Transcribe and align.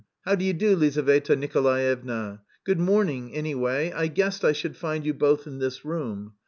"How 0.25 0.33
do 0.33 0.43
you 0.43 0.53
do, 0.53 0.75
Lizaveta 0.75 1.35
Nikolaevna? 1.35 2.41
Good 2.63 2.79
morning, 2.79 3.35
anyway. 3.35 3.91
I 3.95 4.07
guessed 4.07 4.43
I 4.43 4.51
should 4.51 4.75
find 4.75 5.05
you 5.05 5.13
both 5.13 5.45
in 5.45 5.59
this 5.59 5.85
room. 5.85 6.33